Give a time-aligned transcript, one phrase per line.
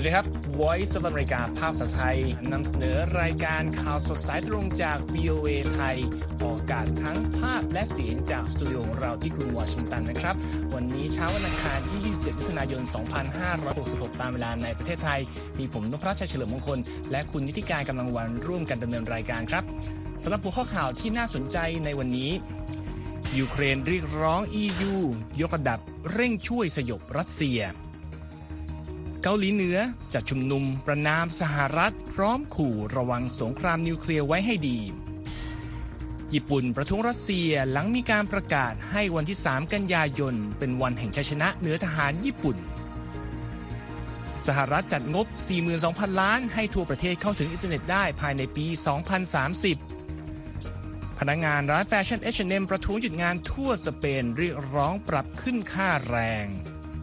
[0.00, 0.28] สวัสดีครับ
[0.60, 2.18] Voice of America ภาพภาษาไทย
[2.52, 5.96] นำเสนอรายการข่าวสดสายตรงจาก VOA ไทย
[6.42, 10.34] ออกอากาศทั้งภาพและเสียงจากสตูดิโอของเราที่กรุงวอชิงตันนะครับ
[10.74, 12.82] วันนี้เช้าวันอังคารที่ 27 มิถุนายน
[13.50, 15.20] 2566 ตามเวลาในประเทศไทย
[15.58, 16.78] มีผมนพรัชชัยเฉลิมมงคล
[17.10, 19.64] และคุณนิติการกำลังวันร่วมกันดำเนินรายการครับ
[20.22, 22.30] สำหรับหัวข้อข่าวที่น่าสนใจในวันนี้
[23.38, 24.94] ยูเครนเรียกร้อง EU
[25.40, 25.78] ยกระดับ
[26.12, 27.62] เร่งช่วยสยบรัสเซีย
[29.24, 29.78] เกาหลีเหนือ
[30.14, 34.78] จัดชุมนุมประณามสหรัฐ พร้อมขู่ระวังสงครามนิวเคลียร์ไว้ให้ดี
[36.34, 42.56] ญี่ปุ่นประท้วงรัสเซียหลังมีการประกาศให้วันที่ 3 กันยายน เป็นวันแห่งชัยชนะเหนือทหารญี่ปุ่น
[44.46, 45.26] สหรัฐจัดงบ
[45.72, 48.66] 42,000 ล้านให้ทั่วประเทศเข้าถึงอินเทอร์เน็ตได้ภายในปี
[49.92, 56.46] 2030พนักงานร้านแฟชั่น H&M ประท้วงหยุดงานทั่วสเปนเรียกร้องปรับขึ้นค่าแรง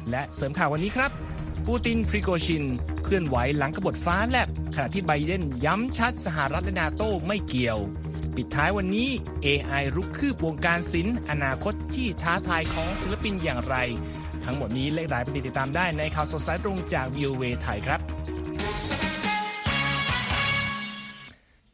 [0.09, 1.26] และเสริมข่าววันนี้ครับ
[1.71, 2.63] ปูติน พริโกชิน
[3.03, 7.79] เคลื่อนไหวหลังกบฏฟ้าแลบ ขณะที่ไบเดนย้ำชัดสหรัฐและนาโต้ไม่เกี่ยว
[8.35, 9.09] ปิดท้ายวันนี้
[9.45, 13.75] AI รุกคืบวงการศิลป์อนาคตที่ท้าทายของศิลปินอย่างไร
[14.43, 17.99] ทั้งหมดนี้และหลายประเด็นติดตามได้ในข่าวสดสายตรงจากวิวเวไทยครับ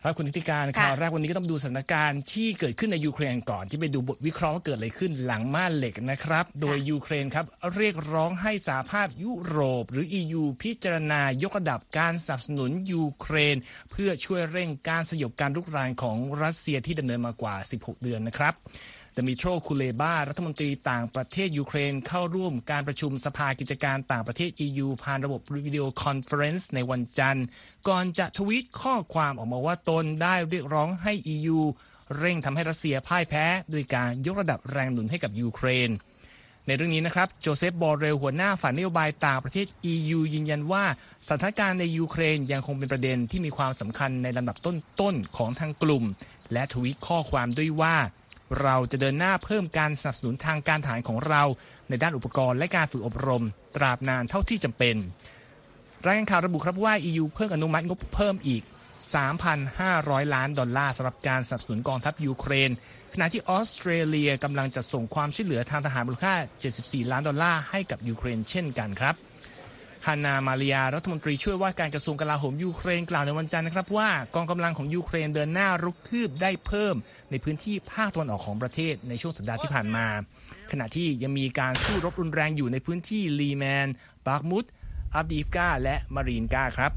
[0.06, 13.56] ครับคุณธิติการค่ะข่าวแรกวันนี้ก็ต้องดูสถานการณ์ที่เกิดขึ้นในยูเครนก่อนที่ไปดูบทวิเคราะห์ว่าเกิดอะไรขึ้นหลังม่านเหล็กนะครับ โดยยูเครนครับเรียกร้องให้สหภาพยุโรป หรือ EU พิจารณายกระดับการสนับสนุนยูเครน
[13.92, 18.54] เพื่อช่วยเร่งการสยบการรุกรานของรัสเซียที่ดำเนินมากว่า 16 เดือนนะครับ
[19.18, 27.46] ดมิโตรคูเลบารัฐมนตรีต่างประเทศยูเครนเข้าร่วมการประชุมสภากิจการต่างประเทศ EU ผ่านระบบวิดีโอคอนเฟอเรนซ์ในวันจันทร์
[27.88, 31.60] ก่อนจะทวีตข้อความออกมาว่าตนได้เรียกร้องให้ EU
[32.18, 35.90] เร่งทำให้รัสเซียพ่ายแพ้โดยการยกระดับแรงหนุนให้กับยูเครน
[36.68, 40.84] ในเรื่องนี้นะครับ โจเซฟบอร์เรลหัวหน้าฝ่ายนโยบายต่างประเทศ EU ยืนยันว่า
[41.28, 46.04] สถานการณ์ในยูเครนยังคงเป็นประเด็นที่มีความสำคัญในลำดับต้นๆของทางกลุ่ม
[46.54, 47.96] และทวีตข้อความด้วยว่า
[48.62, 51.44] เราจะเดินหน้าเพิ่มการสนับสนุนทางการทหารของเรา
[51.90, 53.44] ในด้านอุปกรณ์และการฝึกอบรม
[53.76, 54.96] ตราบนานเท่าที่จำเป็น
[56.06, 58.64] รายงานข่าวระบุครับว่า EU เพิ่มอนุมัติงบเพิ่มอีก
[59.48, 62.72] 3,500 ล้านดอลลาร์สำหรับการสนับสนุนกองทัพยูเครน
[63.14, 66.34] ขณะที่ออสเตรเลียกำลังจะส่งความช่วยเหลือทางทหารมูลค่า
[66.74, 69.16] 74 ล้านดอลลาร์ให้กับยูเครนเช่นกันครับ
[70.08, 76.96] ฮานามาเลียร์ รัฐมนตรีช่วยว่าการกระทรวงกลาโหมยูเครนกล่าวในวันจันทร์นะครับว่ากองกำลังของยูเครนเดินหน้ารุกคืบได้เพิ่ม
[77.32, 80.06] ในพื้นที่ภาคตะวันออกของประเทศในช่วงสัปดาห์ที่ผ่านมา
[80.72, 83.88] ขณะที่ยังมีการสู้รบรุนแรงอยู่ในพื้นที่ลีแมน
[84.26, 84.66] บัคมุต
[85.16, 86.92] อัฟดีฟกาและมารีนกาครับ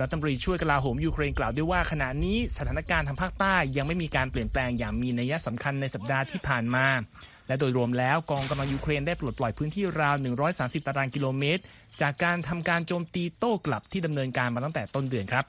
[0.00, 6.86] รัฐมนตรีช่วยกลาโหมยูเครนกล่าวด้วยว่าขณะนี้สถานการณ์ทางภาคใต้ยังไม่มีการเปลี่ยนแปลงอย่างมีนัยสำคัญในสัปดาห์ที่ผ่านมา
[7.48, 10.14] และโดยรวมแล้วกองกำลังยูเครนได้ปลดปล่อยพื้นที่ราว
[10.50, 11.62] 130 ตารางกิโลเมตร
[12.00, 15.44] จากการทำการโจมตีโต้กลับที่ดำเนินการมาตั้งแต่ต้นเดือนครับ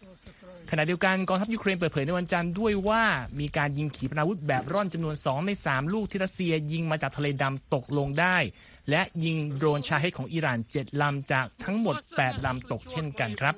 [0.71, 3.03] ขณะเดียวกันกองทัพยูเครนเปิดเผยในวันจันทร์ด้วยว่า
[3.39, 8.37] มีการยิงขีปนาวุธแบบร่อนจำนวน 2 ใน 3 ลูกที่รัสเซียยิงมาจากทะเลดำตกลงได้
[8.89, 13.55] และยิงโดรนชาเฮดของอิหร่าน 7 ลำจากทั้งหมด 8 ลำตกเช่นกันครับ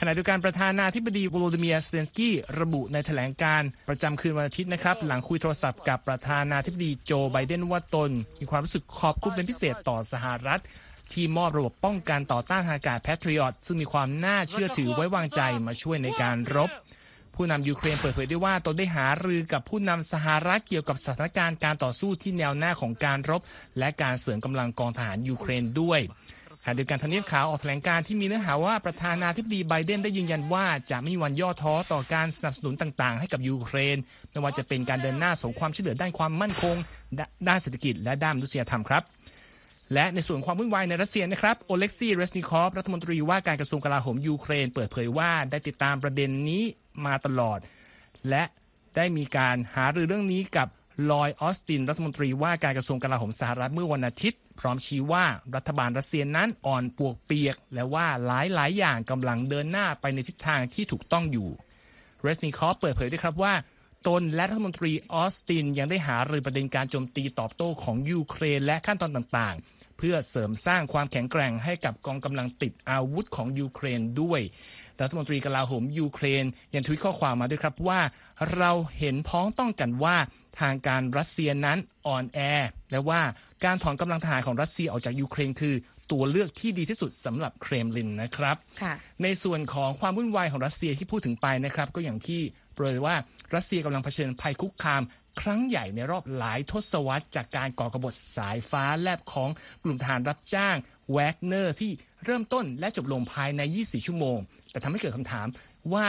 [0.00, 8.10] ขณะเดียวกันประธานาธิบดีโวโลดิเมียร์ เซเลนสกี้ระบุในแถลงการณ์ประจำคืนวันอาทิตย์นะครับ หลังคุยโทรศัพท์กับประธานาธิบดีโจไบเดนว่าตน
[8.40, 10.60] มีความรู้สึกขอบคุณเป็นพิเศษต่อสหรัฐ
[11.12, 16.70] ที่มอบระบบป้องกันต่อต้านทางอากาศแพทริออตซึ่งมีความน่าเชื่อถือไว้วางใจมาช่วยในการรบ
[17.34, 23.42] ผู้นำยูเครนเปิดเผยด้วยว่าตนได้หารือกับผู้นำสหรัฐเกี่ยวกับสถานการณ์การต่อสู้ที่แนวหน้าของการรบ
[23.78, 26.00] และการเสริมกำลังกองทหารยูเครนด้วย
[26.68, 33.96] ขณะเดียวกันทำเนียบขาวออกแถลงการที่มีเนื้อหาว่าประธานาธิบดีไบเดนได้ยืนยันว่าจะไม่มีวันย่อท้อต่อการสนับสนุนต่างๆ ให้กับยูเครน
[34.30, 36.76] ไม่ว่าจะเป็นการเดินหน้าส่งความช่วยเหลือด้านความมั่นคง
[37.48, 39.02] ด้านเศรษฐกิจและด้านมนุษยธรรมครับ
[39.94, 46.62] และในส่วนความวุ่นวายในรัสเซียนะครับโอเล็กซีเรสนิคอฟรัฐมนตรีว่าการกระทรวงกลาโหมยูเครน เปิดเผยว่าได้ติดตามประเด็นนี้
[47.06, 47.58] มาตลอด
[48.28, 48.44] และ
[48.96, 50.68] ได้มีการหารือเรื่องนี้กับ
[51.10, 55.24] ลอยด์ ออสตินรัฐมนตรีว่าการกระทรวงกลาโหมสหรัฐเมื่อวันอาทิตย์ พร้อมชี้ว่า
[55.54, 61.48] รัฐบาลรัสเซียนั้นอ่อนปวกเปียก และว่าหลายหลายๆอย่างกำลังเดินหน้าไปในทิศทางที่ถูกต้องอยู่
[62.22, 63.54] เรสนิคอฟเปิดเผยด้วยครับว่า
[64.06, 74.40] ตนและรัฐมนตรีออสตินยังได้หารือประเด็นการโจมตีตอบโต้ของยูเครนและขั้นตอนต่างๆ เพื่อเสริมสร้างความแข็งแกร่งให้กับกองกำลังติดอาวุธของยูเครนด้วย
[75.02, 78.00] รัฐมนตรีกลาโหมยูเครน ยังทวีตข้อความมาด้วยครับว่า
[78.56, 80.16] เราเห็นพ้องต้องกันว่า
[80.60, 82.38] ทางการรัสเซียนั้นอ่อนแอ
[82.90, 83.22] และว่า
[83.64, 85.74] การถอนกำลังทหารของรัสเซียออกจากยูเครนคือ
[86.12, 92.40] ตัวเลือกที่ดีที่สุดสำหรับเครมลินนะครับค่ะในส่วนของความวุ่นวายของรัสเซียที่พูดถึงไปนะครับ ก็อย่างที่
[92.74, 93.14] เปรยว่า
[93.54, 95.02] รัสเซียกำลังเผชิญภัยคุกคาม
[95.40, 99.50] ครั้งใหญ่ในรอบหลายทศวรรษจากการก่อกบฏสายฟ้าแลบของ
[99.84, 100.76] กลุ่มทหารรับจ้าง
[101.12, 101.90] แวกเนอร์ที่
[102.24, 104.38] เริ่มต้นและจบลงภายใน 24 ชั่วโมง
[104.70, 105.46] แต่ทำให้เกิดคำถาม
[105.92, 106.06] ว่า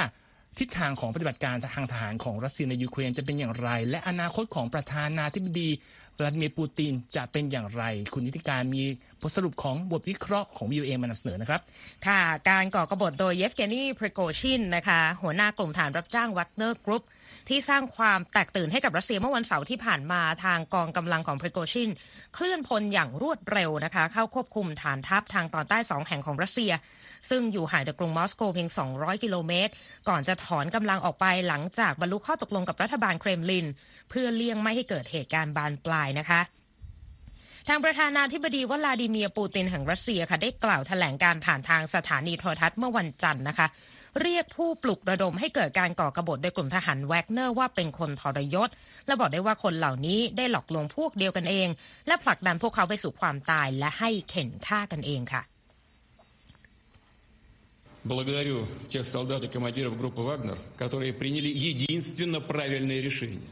[0.57, 5.69] ทิศทางของปฏิบัติการทางทหารของรัสเซียในยูเครนจะเป็นอย่างไร และอนาคตของประธานาธิบดี
[6.17, 7.83] วลาดิเมียร์ปูตินจะเป็นอย่างไร
[8.13, 8.83] คุณนิติการมี
[9.21, 11.61] บทสรุปของบทวิเคราะห์ของวีโอเอมานำเสนอนะครับ
[12.07, 17.03] ค่ะการก่อกบฏโดยเยฟเกนีพริโกชินนะคะหัวหน้ากลุ่มทหารรับจ้างแวกเนอร์กรุ๊ป
[17.49, 21.89] ที่สร้างความแตกตื่นให้กับรัสเซียเมื่อวันเสาร์ที่ผ่านมาทางกองกำลังของพริโกชิน
[22.33, 26.71] เคลื่อนพลอย่างรวดเร็วนะคะ เข้าควบคุมฐานทัพทางตอนใต้สองแห่งของรัสเซีย
[27.29, 29.71] ซึ่งอยู่ห่างจากกรุงมอสโกเพียง 200 กิโลเมตร
[30.09, 33.65] ก่อนจะถอนกำลังออกไปหลังจากบรรลุข้อตกลงกับรัฐบาลเครมลิน
[34.09, 36.41] เพื่อเลี่ยงไม่ให้เกิดเหตุการณ์บานปลายนะคะ
[37.68, 43.66] ทางประธานาธิบดีวลาดิเมียร์ปูตินแห่งรัสเซียค่ะได้กล่าวแถลงการผ่านทางสถานีโทรทัศน์เมื่อวันจันทร์นะคะ
[44.22, 48.68] เรียกผู้ปลุกระดมให้เกิดการก่อกบฏโดยกลุ่มทหารแวกเนอร์ว่าเป็นคนทรยศ
[49.06, 51.68] และบอกได้ว่าคนเหล่านี้ได้หลอกลวงพวกเดียวกันเอง
[52.06, 55.42] และผลักดันพวกเขาไปสู่ความตายและให้เข็นฆ่ากันเองค่ะ
[58.12, 63.48] Благодарю тех солдат и командиров группы «Вагнер», которые приняли единственно правильное решение.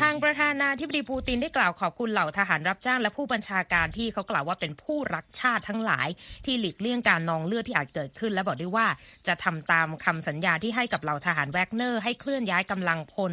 [0.00, 6.08] ทางประธานาธิบดีปูตินได้กล่าวขอบคุณเหล่าทหารรับจ้างและผู้บัญชาการที่เขากล่าวว่าเป็นผู้รักชาติทั้งหลาย
[6.44, 8.86] ที่หลีกเลี่ยงการนองเลือดที่อาจเกิดขึ้น และบอกด้วยว่า
[9.26, 13.32] จะทำตามคำสัญญาที่ให้กับเหล่าทหารแวกเนอร์ให้เคลื่อนย้ายกำลังพล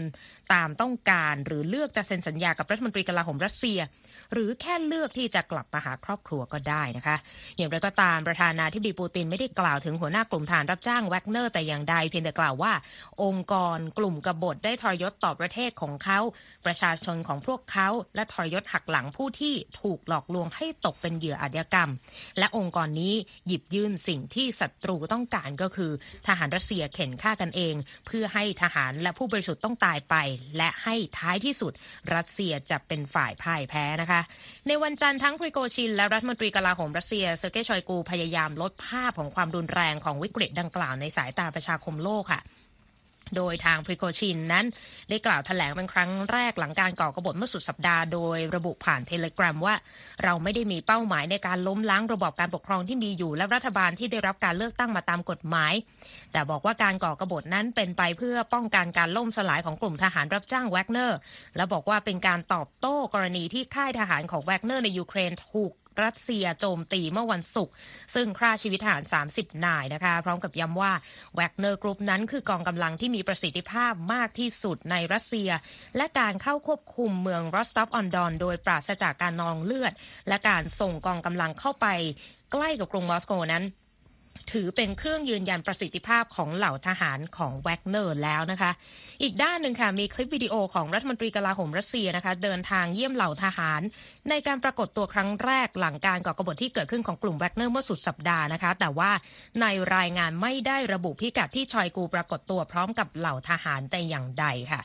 [0.53, 3.80] ตามต้องการ หรือเลือกจะเซ็นสัญญากับรัฐมนตรีกลาโหมรัสเซีย
[4.33, 7.15] หรือแค่เลือกที่จะกลับมาหาครอบครัวก็ได้นะคะ
[7.57, 12.71] อย่างไรก็ตามประธานาธิบดีปูตินไม่ได้กล่าวถึงหัวหน้ากลุ่มทหารรับจ้างแวกเนอร์แต่อย่างใดเพียงแต่กล่าวว่า
[13.24, 16.20] องค์กรกลุ่มกบฏได้ทรยศต่อประเทศของเขา
[16.66, 21.90] ประชาชนของพวกเขา และทรยศหักหลังผู้ที่ถูกหลอกลวงให้ตกเป็นเหยื่ออาชญากรรม
[22.40, 23.14] และองค์กรนี้
[23.48, 25.92] หยิบยื่นสิ่งที่ศัตรูต้องการก็คือ
[26.28, 30.16] ทหารรัสเซียเข่นฆ่ากันเอง เพื่อให้ทหารและผู้บริสุทธิ์ต้องตายไป
[30.58, 31.74] และให้ท้ายที่สุด
[32.16, 34.22] รัสเซียจะเป็นฝ่ายพ่ายแพ้นะคะ
[34.68, 42.42] ในวันจันทร์ทั้งพริโกชิน และรัฐมนตรีกลาโหมรัสเซียเซอร์เกย์ชอยกูพยายามลดภาพของความรุนแรงของวิกฤตดังกล่าวในสายตาประชาคมโลกค่ะ
[43.36, 44.66] โดยทางพริโกชินนั้น
[45.10, 49.75] ได้กล่าวแถลงเป็นครั้งแรกหลังการก่อกบฏเมื่อสุดสัปดาห์โดยระบุผ่านเทเลแกรมว่า
[50.24, 55.74] เราไม่ได้มีเป้าหมายในการล้มล้างระบอบการปกครองที่มีอยู่และรัฐบาลที่ได้รับการเลือกตั้งมาตามกฎหมาย
[56.31, 61.18] แต่บอกว่าการก่อกบฏนั้นเป็นไปเพื่อป้องกันการล่มสลายของกลุ่มทหารรับจ้างแวกเนอร์
[61.56, 67.74] และบอกว่าเป็นการตอบโต้กรณีที่ค่ายทหารของแวกเนอร์ในยูเครนถูก รัสเซียโจมตีเมื่อวันศุกร์
[68.15, 69.03] ซึ่งฆ่าชีวิตทหาร
[69.33, 70.92] 30 นายนะคะ พร้อมกับย้ำว่า
[71.36, 75.50] แวกเนอร์กรุ๊ปนั้นคือกองกำลังที่มีประสิทธิภาพมากที่สุดในรัสเซีย
[75.97, 79.94] และการเข้าควบคุมเมืองรอสตอฟออนดอนโดยปราศจากการนองเลือด
[80.27, 81.88] และการส่งกองกำลังเข้าไป
[82.51, 83.63] ใกล้กับกรุงมอสโกนั้น
[84.52, 88.72] ถือเป็นเครื่องยืนยันประสิทธิภาพของเหล่าทหารของแวกเนอร์แล้วนะคะ
[89.22, 93.82] อีกด้านหนึ่งค่ะมีคลิปวิดีโอของรัฐมนตรีกลาโหมรัสเซียนะคะ เดินทางเยี่ยมเหล่าทหาร
[94.30, 99.12] ในการปรากฏตัวครั้งแรกหลังการก่อกบฏที่เกิดขึ้นของกลุ่มแวกเนอร์เมื่อสุดสัปดาห์นะคะ แต่ว่า
[99.62, 99.66] ใน
[99.96, 104.81] รายงานไม่ได้ระบุพิกัดที่ชอยกูปรากฏตัวพร้อมกับเหล่าทหารแต่อย่างใดค่ะ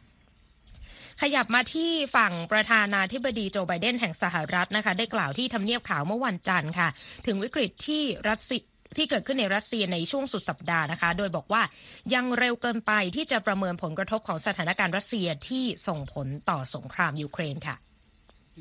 [1.20, 6.89] ขยับมาที่ฝั่งประธานาธิบดีโจไบเดนแห่งสหรัฐนะคะ ได้กล่าวที่ทำเนียบขาวเมื่อวันจันทร์ค่ะ
[7.27, 8.63] ถึงวิกฤตที่รัสเซีย
[8.97, 11.63] ที่เกิดขึ้นในรัสเซียในช่วงสุดสัปดาห์นะคะ โดยบอกว่า
[12.15, 17.77] ยังเร็วเกินไปที่จะประเมินผลกระทบของสถานการณ์รัสเซียที่ส่งผลต่อสงครามยูเครนค่ะ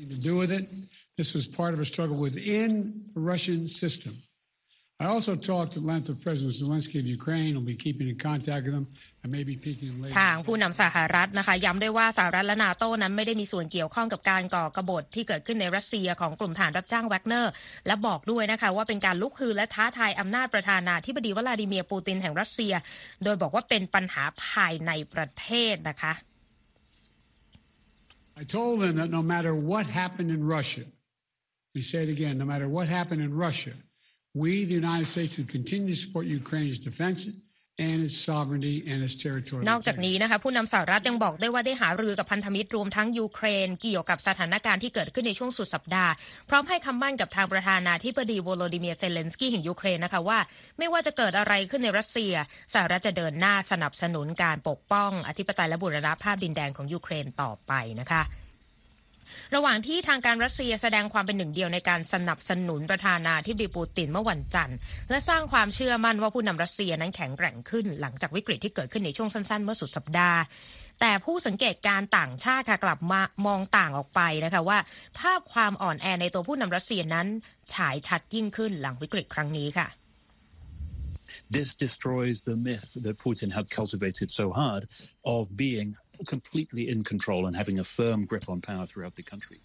[0.08, 0.64] to do with it.
[1.18, 2.70] This was part of a struggle within
[3.14, 4.22] the Russian system.
[5.02, 7.56] I also talked at length with President Zelensky of Ukraine.
[7.56, 8.86] I'll be keeping in contact with him
[9.22, 10.14] and maybe peeking him later.
[10.20, 17.52] ทางผู้นำสหรัฐนะคะย้ำด้วยว่าสหรัฐและนาโต้นั้นไม่ได้มีส่วนเกี่ยวข้องกับการก่อกบฏที่เกิดขึ้นในรัสเซียของกลุ่มฐานรับจ้างแวกเนอร์
[17.86, 22.74] และบอกด้วยนะคะว่าเป็นการลุกฮือและท้าทายอำนาจประธานาธิบดีวลาดิเมียร์ปูตินแห่งรัสเซีย
[23.24, 26.12] โดยบอกว่าเป็นปัญหาภายในประเทศนะคะ
[28.42, 30.84] I told them that no matter what happened in Russia,
[31.68, 33.74] let me say it again, no matter what happened in Russia,
[34.34, 37.28] we, the United States, would continue to support Ukraine's defense
[37.78, 40.06] and its sovereignty and its territorial นอกจาก integrity.
[40.06, 46.12] นี้นะคะผู้นำสหรัฐยังบอกด้วยว่าได้หารือกับพันธมิตรรวมทั้งยูเครน เกี่ยวกับสถานการณ์ที่เกิดขึ้นในช่วงสุดสัปดาห์
[46.48, 50.38] พร้อมให้คำมั่นกับทางประธานาธิบดีโวโลดิเมียร์เซเลนสกี้แห่งยูเครนนะคะว่า
[50.78, 52.32] ไม่ว่าจะเกิดอะไรขึ้นในรัสเซีย
[52.74, 58.22] สหรัฐจะเดินหน้าสนับสนุนการปกป้อง อธิปไตยและบูรณภาพดินแดนของยูเครนต่อไปนะคะ
[59.54, 64.76] ระหว่างที่ทางการรัสเซียแสดงความเป็นหนึ่งเดียวในการสนับสนุนประธานาธิบดีปูตินเมื่อวันจันทร์
[65.10, 70.40] และสร้างความเชื่อมั่นว่าผู้นำรัสเซียนั้นแข็งแกร่งขึ้น หลังจากวิกฤตที่เกิดขึ้นในช่วงสั้นๆ เมื่อสุดสัปดาห์
[71.00, 74.78] แต่ผู้สังเกตการต่างชาติค่ะกลับมามองต่างออกไปนะคะว่า
[75.18, 77.26] ภาพความอ่อนแอในตัวผู้นำรัสเซียนั้น
[77.74, 79.88] ฉายชัดยิ่งขึ้นหลังวิกฤตครั้งนี้ค่ะ
[81.56, 84.82] This destroys the myth that Putin had cultivated so hard
[85.34, 85.88] of being
[86.26, 89.60] completely in control and having a firm grip on power throughout the country.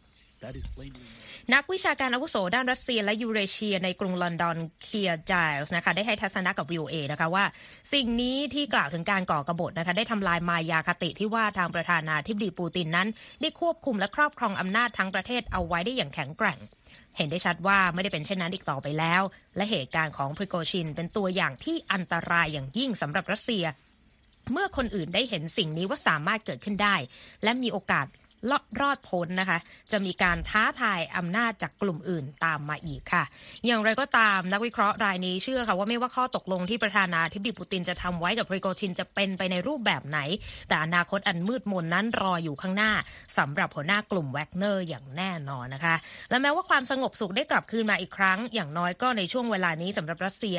[1.54, 7.46] นักวิชาการอาวุโสด้านรัสเซียและยูเรเชียในกรุงลอนดอนเคียร์ไจล์นะคะได้ให้ทัศนะกับ VOA นะคะว่า
[7.94, 13.08] สิ่งนี้ที่กล่าวถึงการก่อกบฏนะคะได้ทำลายมายาคติที่ว่าทางประธานาธิบดีปูตินนั้น
[13.42, 16.60] ได้ควบคุมและครอบครองอำนาจทั้งประเทศเอาไว้ได้อย่างแข็งแกร่ง
[17.18, 19.22] เห็นได้ชัดว่าไม่ได้เป็นเช่นนั้นอีกต่อไปแล้ว
[19.56, 23.66] และเหตุการณ์ของพริโกชินเป็นตัวอย่างที่อันตรายอย่างยิ่งสำหรับรัสเซีย
[24.52, 26.96] เมื่อคนอื่นได้เห็นสิ่งนี้ว่าสามารถเกิดขึ้นได้
[27.44, 28.08] และมีโอกาส
[28.52, 29.60] รอดรอดพ้นนะคะ
[29.92, 33.24] จะมีการท้าทายอำนาจจากกลุ่มอื่นตามมาอีกค่ะ
[33.66, 40.20] อย่างไรก็ตามนักวิเคราะห์รายนี้เชื่อค่ะว่าไม่ว่าข้อตกลงที่ประธานาธิบดีปูตินจะทำไว้กับพริโกชินจะเป็นไปในรูปแบบไหน
[40.68, 42.92] แต่อนาคตอันมืดมนนั้นรออยู่ข้างหน้า
[43.38, 45.96] สำหรับหัวหน้ากลุ่มแวกเนอร์อย่างแน่นอนนะคะ
[46.30, 50.58] และแม้ว่าความสงบสุขได้กลับคืนมาอีกครั้ง อย่างน้อยก็ในช่วงเวลานี้สำหรับรัสเซีย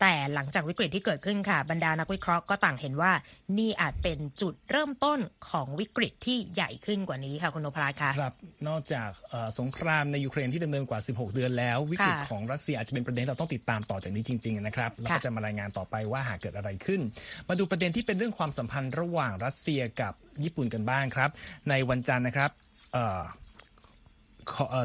[0.00, 3.12] แต่หลังจากวิกฤตที่เกิดขึ้นค่ะ บรรดานักวิเคราะห์ก็ต่างเห็นว่า
[3.58, 5.18] นี่อาจเป็นจุดเริ่มต้น
[5.50, 8.34] ของวิกฤตที่ใหญ่ขึ้นกว่านี้ค่ะคุณนพรัตน์ค่ะครับ
[8.68, 17.00] นอกจากเอ่อสงครามในยูเครนที่ดำเนินกว่า 16 เดือนแล้ว วิกฤตค่ะของรัสเซียอาจจะเป็นประเด็นที่เราต้องติดตามต่อจากนี้จริงๆนะครับแล้วก็ค่ะจะมารายงานต่อไปว่าหากเกิดอะไรขึ้น
[17.48, 20.12] มาดูประเด็นที่เป็นเรื่องความสัมพันธ์ระหว่างรัสเซียกับ
[20.42, 21.30] ญี่ปุ่นกันบ้างครับ
[21.68, 22.50] ในวันจันทร์นะครับ
[22.92, 23.45] เอ่อขอเอ่อ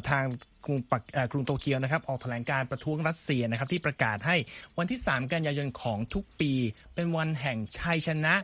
[0.10, 0.26] ทาง
[0.66, 4.36] กรุงปักกรุงโตเกียวนะครับออกแถลงการประท้วงรัสเซียนะครับที่ประกาศให้
[4.78, 6.52] วันที่ 3 กันยายนของทุกปี
[6.96, 8.36] เป็นวันแห่งชัยชนะ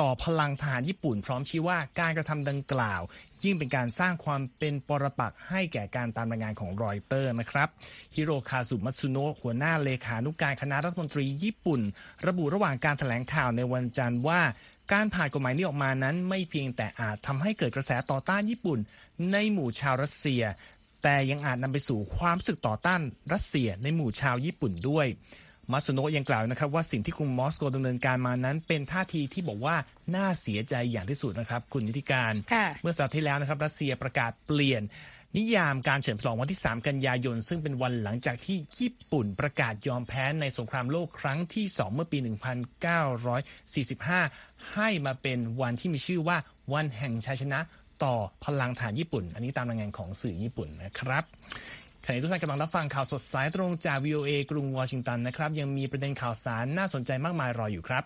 [0.00, 3.02] ต่อพลังทหารญี่ปุ่น พร้อมชี้ว่าการกระทำดังกล่าว
[3.44, 7.68] ยิ่งเป็นการสร้างความเป็นปรปักษ์ให้แก่การตามรายงานของรอยเตอร์นะครับ
[8.14, 11.80] ฮิโรคาสุมัตสุโนะหัวหน้าเลขานุการคณะรัฐมนตรีญี่ปุ่น
[12.26, 14.40] ระบุระหว่างการแถลงข่าวในวันจันทร์ว่า
[14.92, 18.78] การผ่านกฎหมายนี้ออกมานั้นไม่เพียงแต่อาจทำให้เกิดกระแสต่อต้านญี่ปุ่น
[19.32, 20.42] ในหมู่ชาวรัสเซีย
[21.02, 23.00] แต่ยังอาจนำไปสู่ความรู้สึกต่อต้าน
[23.32, 25.06] รัสเซียในหมู่ชาวญี่ปุ่นด้วย
[25.72, 29.76] มาสโนะยังกล่าวนะครับว่าสิ่งที่กรุงมอสโกดำเนินการมานั้น เป็นท่าทีที่บอกว่า
[30.14, 34.82] น่าเสียใจอย่างที่สุดนะครับ คุณนิติการค่ะเมื่อสัปดาห์ที่แล้วนะครับรัสเซียประกาศเปลี่ยน
[35.38, 42.18] นิยามการเฉลิมฉลองวันที่ 3 กันยายน ซึ่งเป็นวันหลังจากที่ญี่ปุ่นประกาศยอมแพ้ในสงครามโลกครั้งที่ 2 เมื่อปี
[43.82, 46.36] 1945 ให้มาเป็นวันที่มีชื่อว่า
[46.72, 47.60] วันแห่งชัยชนะ
[48.04, 51.24] ต่อพลังฐานญี่ปุ่น อันนี้ตามรายงานของสื่อญี่ปุ่นนะครับ
[52.04, 58.04] ขณะนี้ทุกท่านกำลังรับฟังข่าวสดสายตรงจาก VOA กรุงวอชิงตันนะครับ ยังมีประเด็นข่าวสารน่าสนใจมากมายรออยู่ครับ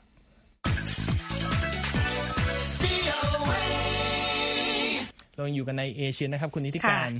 [5.36, 7.10] เรายังอยู่กันในเอเชียนะครับ คุณนิติการ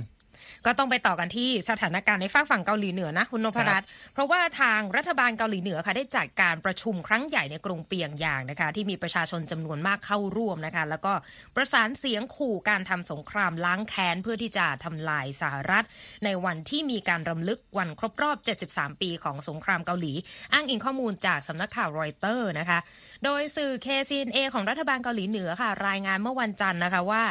[0.65, 11.13] ก็ต้องไปต่อกันที่สถานการณ์ในฝั่งฝั่งเกาหลีเหนือนะคุณนพรัตน์เพราะว่าทางรัฐบาลเกาหลีเหนือค่ะได้จัดการประชุมครั้งใหญ่ในกรุงเปียงยางนะคะที่มีประชาชนจำนวนมากเข้าร่วมนะคะแล้วก็
[11.55, 15.85] ประสานเสียงขู่การทำสงครามล้างแค้นเพื่อที่จะทำลายสหรัฐ
[16.25, 18.37] ในวันที่มีการรำลึกวันครบรอบ
[18.69, 20.13] 73 ปีของสงครามเกาหลี
[20.53, 22.79] อ้างอิงข้อมูลจากสำนักข่าวรอยเตอร์นะคะ
[23.23, 27.23] โดยสื่อ KCNA ของรัฐบาลเกาหลีเหนือค่ะ รายงานเมื่อวันจันทร์นะคะว่า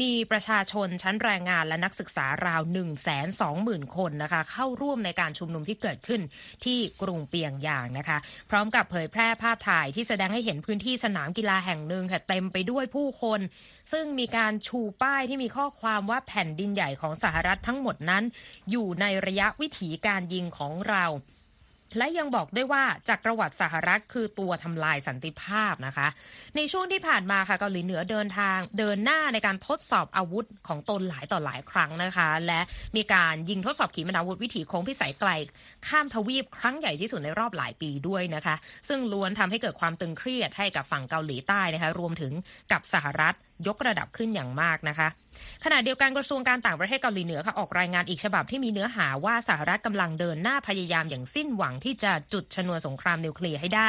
[0.00, 2.86] มีประชาชนชั้นแรงงานและนักศึกษาราว1 2 0
[3.40, 6.20] 0 0 0 คนนะคะ เข้าร่วมในการชุมนุมที่เกิดขึ้น
[6.64, 8.18] ที่กรุงเปียงยางนะคะ
[8.50, 13.40] พร้อมกับเผยแพร่ภาพถ่ายที่แสดงให้เห็นพื้นที่สนามกีฬาแห่งหนึ่งค่ะเต็มไปด้วยผู้คน
[13.92, 18.24] ซึ่งมีการชูป้ายที่มีข้อความว่าแผ่นดินใหญ่ของสหรัฐทั้งหมดนั้น
[18.70, 21.04] อยู่ในระยะวิถีการยิงของเรา
[21.98, 26.06] และยังบอกด้วยว่าจากประวัติสหรัฐคือตัวทำลายสันติภาพนะคะ
[26.56, 32.60] ในช่วงที่ผ่านมาค่ะเกาหลีเหนือเดินทางเดินหน้าในการทดสอบอาวุธของตนหลายต่อหลายครั้งนะคะ และ
[32.96, 35.30] มีการยิงทดสอบขีปนาวุธวิถีโค้งพิสัยไกล
[35.86, 38.54] ข้ามทวีปครั้งใหญ่ที่สุดในรอบหลายปีด้วยนะคะ
[38.88, 42.32] ซึ่งล้วนทำให้เกิดความตึงเครียดให้กับฝั่งเกาหลีใต้นะคะรวมถึง
[42.72, 43.34] กับสหรัฐ
[43.66, 45.08] ยกระดับขึ้นอย่างมากนะคะ
[45.64, 53.88] ขณะเดียวกันกระทรวงการต่างประเทศเกาหลีเหนือค่ะออกรายงานอีกฉบับที่มีเนื้อหาว่าสหรัฐกำลังเดินหน้าพยายามอย่างสิ้นหวังที่จะจุดชนวนสงครามนิวเคลียร์ให้ได้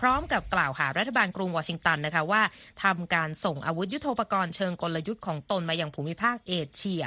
[0.00, 2.42] พร้อมกับกล่าวหารัฐบาลกรุงวอชิงตันนะคะว่า
[2.82, 7.04] ทำการส่งอาวุธยุโทโธปกรณ์เชิงกลยุทธ์ของตนมายังภูมิภาคเอเชีย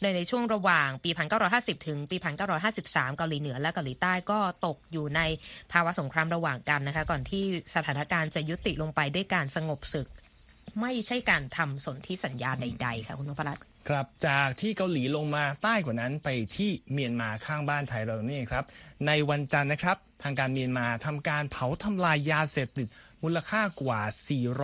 [0.00, 1.10] โดยในช่วงระหว่างปี
[1.48, 2.16] 1950 ถึงปี
[2.66, 5.20] 1953 เกาหลีเหนือและเกาหลีใต้ก็ตกอยู่ใน
[5.72, 7.44] ภาวะสงครามระหว่างกันนะคะก่อนที่
[7.74, 10.08] สถานการณ์จะยุติลงไปด้วยการสงบศึก
[10.80, 18.64] ไม่ใช่การทำสนธิสัญญาใด ๆ ค่ะคุณนพรัตน์ครับจากที่เกาหลีลงมาใต้กว่านั้นไปที่เมียนมาข้างบ้านไทยเรานี่ครับ
[19.06, 22.86] ในวันจันทร์นะครับ ทางการเมียนมาทำการเผาทำลายยาเสพติด
[23.24, 24.00] มูลค่ากว่า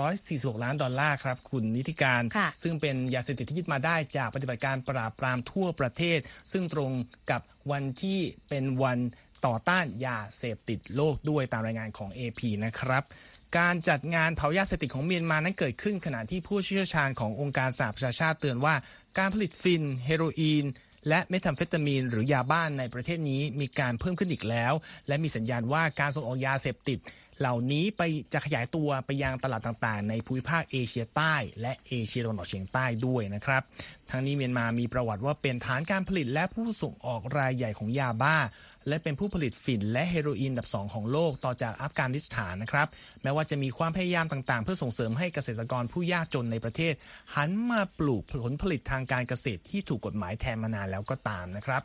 [0.01, 6.19] 446 ล้านดอลลาร์ครับ คุณนิติการค่ะซึ่งเป็นยาเสพติดที่ยึดมาได้จากปฏิบัติการปราบปรามทั่วประเทศ
[6.53, 6.91] ซึ่งตรง
[7.31, 7.41] กับ
[7.71, 8.19] วันที่
[8.49, 8.99] เป็นวัน
[9.47, 13.03] ต่อต้านยาเสพติดโลกด้วยตามรายงานของ AP นะครับ
[13.59, 18.75] การจัดงานเผายาเสพติดของเมียนมานั้นเกิดขึ้นขณะที่ผู้เชี่ยวชาญขององค์การสหประชาชาติเตือนว่า
[19.19, 20.65] การผลิตฟิน เฮโรอีน
[21.09, 24.73] และเมทา m เฟตามีน หรือยาบ้านในประเทศนี้มีการเพิ่มขึ้นอีกแล้ว
[25.09, 26.99] และมีสัญญาณว่าการส่งออกยาเสพติด
[27.41, 33.63] เหล่านี้ไปจะขยายตัวไปยังตลาดต่างๆ ในภูมิภาคเอเชียใต้ และเอเชียตะวันออกเฉียงใต้ด้วยนะครับ
[34.11, 38.37] ทั้งนี้เมียนมามีประวัติว่าเป็นฐานการผลิตและผู้ส่งออกรายใหญ่ของยาบ้า
[38.89, 42.89] และเป็นผู้ผลิตฝิ่นและเฮโรอีนดับสองของโลกต่อจากอัฟกานิสถานนะครับ
[43.23, 46.95] แม้ว่าจะมีความพยายามต่างๆ เพื่อส่งเสริมให้เกษตรกรผู้ยากจนในประเทศ
[47.35, 51.83] หันมาปลูกผลผลิตทางการเกษตรที่ถูกกฎหมายแทนมานานแล้วก็ตามนะครับ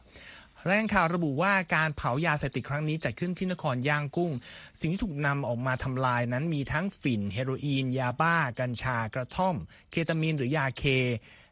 [0.67, 4.31] รายงานข่าวระบุว่าการเผายาเสพติดครั้งนี้จัดขึ้นที่นครย่างกุ้ง
[4.79, 9.55] สิ่งที่ถูกนำออกมาทำลายนั้นมีทั้งฝิ่น เฮโรอีน ยาบ้า กัญชากระท่อม
[9.91, 10.83] เคตามีนหรือยาเค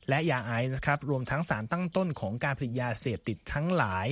[0.10, 4.07] และยาไอซ์นะครับรวมทั้งสารตั้งต้นของการผลิตยาเสพติดทั้งหลาย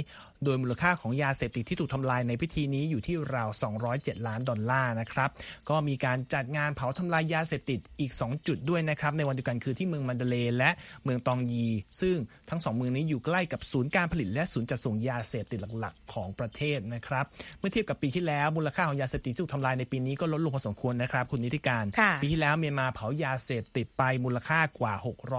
[0.45, 3.49] โดยมูลค่าของยาเสพติดที่ถูกทำลายในพิธีนี้อยู่ที่ราว
[3.87, 5.29] 207 ล้านดอลลาร์นะครับ
[5.69, 10.69] ก็มีการจัดงานเผาทำลายยาเสพติดอีก 2 จุดด้วยนะครับ ในวันเดียวกันคือที่เมืองมันเดเลและ
[11.03, 11.67] เมืองตองยี
[12.01, 12.15] ซึ่ง
[12.49, 17.25] ทั้งสองเมืองนี้อยู่ใกล้กับศูนย์การผลิตและศูนย์จัดส่งยาเสพติดหลักๆ ของประเทศนะครับ
[17.59, 21.85] เมื่อเทียบกับปีที่แล้วมูลค่าของยาเสพติดที่ถูกทำลายในปีนี้ก็ลดลงพอสมควรนะครับคุณนิติการ
[22.21, 24.93] ปีที่แล้วเมียนมาเผายาเสพติดไปมูลค่ากว่า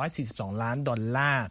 [0.09, 1.45] 642 ล้านดอลลาร์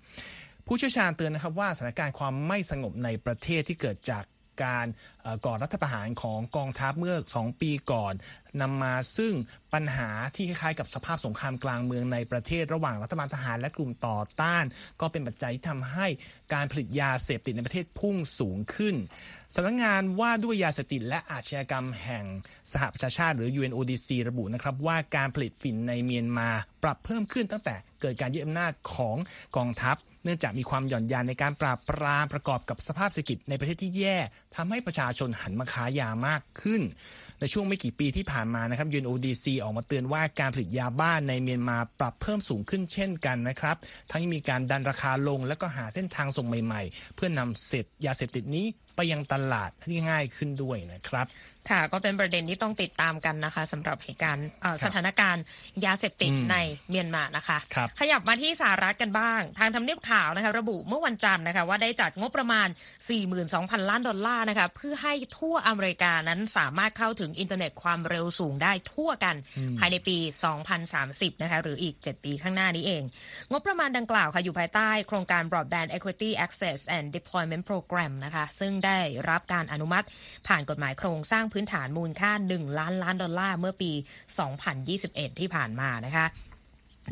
[0.68, 4.24] ผู้เชี่ยวชาญเตือนนะครับว่าสถานการณ์ความไม่สงบในประเทศที่เกิดจาก
[4.66, 4.88] การ
[5.46, 8.14] ก่อรัฐประหารของกองทัพเมื่อ 2 ปีก่อน
[8.62, 9.34] นำมาซึ่ง
[9.74, 14.66] ปัญหาที่คล้ายๆกับสภาพสงครามกลางเมืองในประเทศระหว่างรัฐบาลทหารและกลุ่มต่อต้าน
[15.02, 16.08] ก็เป็นปัจจัยที่ทำให้
[16.54, 18.96] การผลิตยาเสพติดในประเทศพุ่งสูงขึ้น
[19.56, 22.26] สำนักงานว่าด้วยยาเสพติดและอาชญากรรมแห่ง
[22.72, 26.50] สหประชาชาติหรือ UNODC ระบุนะครับว่าการผลิตฝิ่นในเมียนมา
[26.84, 29.18] ปรับเพิ่มขึ้นตั้งแต่เกิดการยึดอำนาจของ
[29.58, 34.18] กองทัพ เนื่องจากมีความหย่อนยานในการปราบปรามประกอบกับสภาพเศรษฐกิจในประเทศที่แย่
[34.56, 36.82] ทำให้ประชาชนหันมาค้ายามากขึ้น
[37.40, 43.76] ในช่วงไม่กี่ปีที่ผ่านมานะครับ UNODC ออกมาเตือนว่าการผลิตยาบ้านในเมียนมาปรับเพิ่มสูงขึ้นเช่นกันนะครับ
[44.12, 48.66] ทั้งมีการดันราคาลงแล้วก็หาเส้นทางส่งใหม่ ๆ เพื่อนำเสร็จยาเสพติดนี้
[48.96, 51.28] ไปยังตลาดที่ง่ายขึ้นด้วยนะครับ
[51.70, 55.44] ค่ะ ก็เป็นประเด็นที่ต้องติดตามกันนะคะสำหรับเหตุการณ์เอ่อครับสถานการณ์
[55.86, 56.58] ยาเสพติดอืมใน
[56.90, 62.68] เมียนมานะคะครับขยับมาที่สหรัฐกันบ้าง ทางทำเนียบข่าวนะคะ ระบุเมื่อวันจันทร์นะคะว่าได้จัดงบประมาณ
[63.30, 69.36] 42,000 ล้านดอลลาร์นะคะ เพื่อให้ทั่วอเมริกานั้นสามารถเข้าถึงอินเทอร์เน็ตความเร็วสูงได้ทั่วกัน
[69.80, 70.18] ภายในปี
[70.82, 73.04] 2030 นะคะ หรืออีก 7 ปีข้างหน้านี้เอง
[73.52, 79.00] งบประมาณดังกล่าวค่ะอยู่ภายใต้โครงการ Broadband Equity Access and Deployment Program นะคะซึ่งได้
[79.30, 80.06] รับการอนุมัติ
[80.48, 83.92] ผ่านกฎหมายโครงสร้างพื้นฐานมูลค่า 1 ล้านล้านดอลลาร์เมื่อปี
[84.66, 86.26] 2021 ที่ผ่านมานะคะ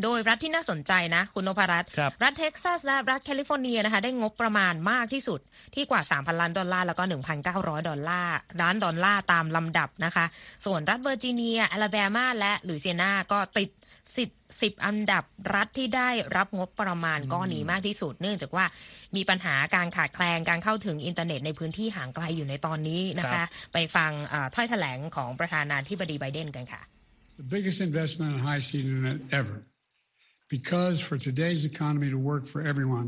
[0.04, 5.40] โดยรัฐที่น่าสนใจนะ คุณนพรัตน์ครับรัฐเท็กซัสและรัฐแคลิฟอร์เนียนะคะได้งบประมาณมากที่สุด
[5.76, 7.04] ที่กว่า 3,000 ล้านดอลลาร์ แล้วก็
[7.46, 10.26] 1,900 ดอลลาร์ล้านดอลลาร์ตามลำดับนะคะ
[10.66, 13.70] ส่วนรัฐเวอร์จิเนียแอลาแบมาและหลุยเซียนาก็ติด
[14.18, 14.30] สิบ
[14.62, 15.24] สิบอันดับ
[15.56, 18.66] รัฐที่ได้รับงบประมาณก้อนนี้มากที่สุด เนื่องจากว่า
[19.16, 26.82] มีปัญหาการขาดแคลนการเข้าถึงอินเทอร์เน็ตในพื้นที่ห่างไกลอยู่ในตอนนี้นะคะครับไปฟังเอ่อถ้อยแถลงของประธานาธิบดีไบเดนกันค่ะ
[27.42, 29.56] the biggest investment in high speed internet ever.
[30.58, 33.08] Because for today's economy to work for everyone,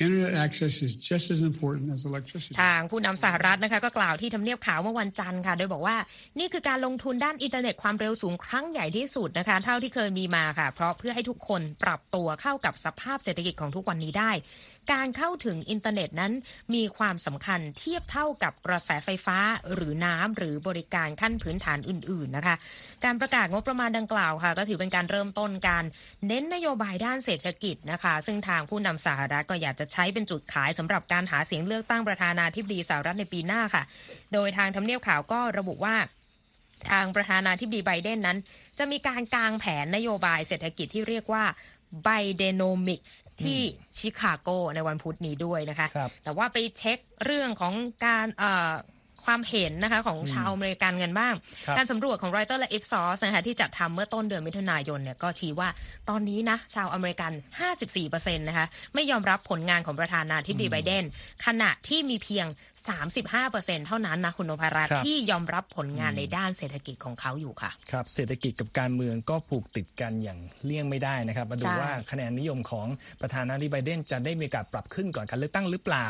[0.00, 2.54] internet access is just as important as electricity.
[2.62, 5.96] ทางผู้นำสหรัฐนะคะก็กล่าวที่ทำเนียบขาวเมื่อวันจันทร์ค่ะ โดยบอกว่า
[6.38, 14.30] นี่คือการลงทุนด้านอินเทอร์เน็ตความเร็วสูงครั้งใหญ่ที่สุดนะคะ เท่าที่เคยมีมาค่ะ เพราะเพื่อให้ทุกคนปรับตัวเข้ากับสภาพเศรษฐกิจของทุกวันนี้ได้
[14.92, 16.32] การเข้าถึงอินเทอร์เน็ตนั้น
[16.74, 19.38] มีความสำคัญเทียบเท่ากับกระแสไฟฟ้า
[19.74, 22.56] หรือน้ำหรือบริการขั้นพื้นฐานอื่น ๆนะคะ
[23.04, 25.84] การประกาศงบประมาณดังกล่าวค่ะ ก็ถือเป็นการเริ่มต้นการ
[26.26, 33.82] เน้นนโยบายด้านเศรษฐกิจนะคะ ซึ่งทางผู้นำสหรัฐก็อยากจะใช้เป็นจุดขายสำหรับการหาเสียงเลือกตั้งประธานาธิบดีสหรัฐในปีหน้าค่ะ
[34.32, 35.96] โดยทางทำเนียบข่าวก็ระบุว่า
[36.90, 38.38] ทางประธานาธิบดีไบเดนนั้น
[38.78, 41.44] จะมีการกางแผนนโยบายเศรษฐกิจที่เรียกว่า
[42.06, 43.60] Bidenomics ที่
[43.98, 47.74] ชิคาโกในวันพุธนี้ด้วยนะคะครับแต่ว่าไปเช็คเรื่องของ
[48.06, 48.72] การเอ่อ
[49.28, 51.34] ความเห็นนะคะของชาวอเมริกันกันบ้าง
[51.66, 55.68] ครับการสำรวจของรอยเตอร์และ Ipsos นะคะที่จัดทำเมื่อต้นเดือนมิถุนายนเนี่ยก็ชี้ว่า
[56.08, 57.32] ตอนนี้นะชาวอเมริกัน
[57.88, 61.04] 54%นะคะไม่ยอมรับผลงานของประธานาธิบดีไบเดน
[61.46, 62.46] ขณะที่มีเพียง
[63.16, 72.86] 35%เท่านั้นนะคุณนพรัตน์ครับที่ยอมรับผลงานในด้านเศรษฐกิจของเขาอยู่ค่ะครับเศรษฐกิจกับการเมืองก็ผูกติดกันอย่างเลี่ยงไม่ได้นะครับมาดูใช่ว่าคะแนนนิยมของ
[73.20, 76.06] ประธานาธิบดีไบเดนจะได้มีการปรับขึ้นก่อนการเลือกตั้งหรือเปล่า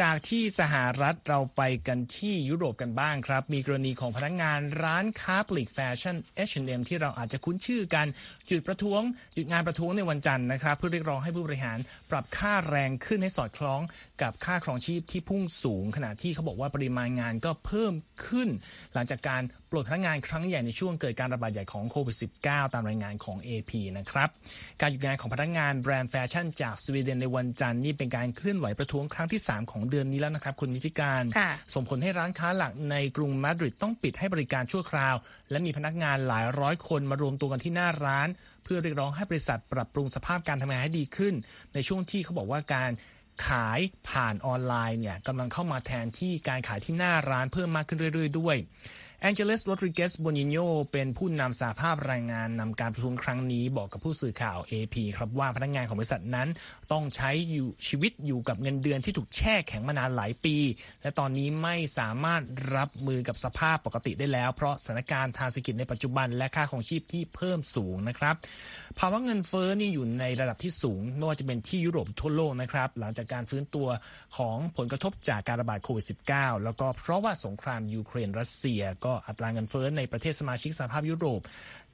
[0.00, 6.16] จากที่สหรัฐเราไปกันที่ยุโรปกันบ้างครับ มีกรณีของพนักงานร้านค้าปลีกแฟชั่น
[6.48, 8.06] H&M ที่เราอาจจะคุ้นชื่อกัน
[8.46, 9.02] หยุดประท้วง
[9.34, 11.78] หยุดงานประท้วงในวันจันทร์นะครับ เพื่อเรียกร้องให้ผู้บริหาร
[12.10, 13.80] ปรับค่าแรงขึ้นให้สอดคล้อง
[14.22, 17.94] กับค่าครองชีพที่พุ่งสูง ขณะที่เขาบอกว่าปริมาณงานก็เพิ่ม
[18.26, 18.48] ขึ้น
[18.94, 24.28] หลังจากการ ปลดพนักงานครั้งใหญ่ในช่วงเกิดการระบาดใหญ่ของโควิด -19 ตามรายงานของ AP นะครับ
[24.80, 35.14] การหยุดงานของพนักงานแบรนด์แฟชั่นจากสวีเดนในวันจันทร์นี่เป็นการเคลื่อนไหวประท้วงครั้งที่ 3 ของเดือนนี้แล้วนะครับ คุณนิติการค่ะส่งผลให้ร้านค้าหลักในกรุงมาดริดต้องปิดให้บริการชั่วคราว
[35.50, 38.28] และมีพนักงานหลายร้อยคนมารวมตัวกันที่หน้าร้าน
[38.64, 41.34] เพื่อเรียกร้องให้บริษัทปรับปรุงสภาพการทำงานให้ดีขึ้น
[41.74, 42.92] ในช่วงที่เขาบอกว่าการ
[43.46, 48.56] ขายผ่านออนไลน์เนี่ยกำลังเข้ามาแทนที่การขายที่หน้าร้านเพิ่มมากขึ้นเรื่อย ๆ ด้วย
[49.24, 50.58] แองเจลิสโรดริเกสโบนิโย
[50.92, 56.48] เป็นผู้นำสหภาพแรงงานนำการประท้วงครั้งนี้บอกกับผู้สื่อข่าว AP ครับว่าพนักงานของบริษัทนั้น
[56.92, 60.56] ต้องใช้อยู่ชีวิตอยู่กับเงินเดือนที่ถูกแช่แข็งมานานหลายปี
[61.02, 62.42] และตอนนี้ไม่สามารถ
[62.76, 68.34] รับมือกับสภาพปกติได้แล้ว เพราะสถานการณ์ทางเศรษฐกิจในปัจจุบันและค่าครองชีพที่เพิ่มสูงนะครับ
[68.98, 73.88] ภาวะเงินเฟ้อนี่อยู่ในระดับที่สูงไม่ว่าจะเป็นที่ยุโรปทั่วโลกนะครับหลังจากการฟื้นตัว
[74.36, 81.40] ของผลกระทบจากการระบาดโควิด -19 แล้วก็เพราะว่าสงครามยูเครนรัสเซียก็อัตราเงินเฟ้อในประเทศสมาชิกสหภาพยุโรป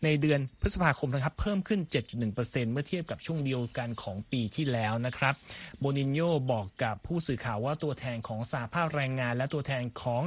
[0.05, 1.81] ในเดือนพฤษภาคมนะครับเพิ่มขึ้น
[2.27, 5.35] 7.1%เมื่อเทียบกับช่วงเดียวกันของปีที่แล้วนะครับ
[5.79, 6.21] โบนินโย
[6.53, 10.23] บอกกับผู้สื่อข่าวว่าตัวแทนของสหภาพแรงงาน และตัวแทนของ